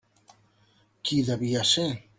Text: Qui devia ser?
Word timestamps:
Qui 1.11 1.21
devia 1.31 1.69
ser? 1.75 1.91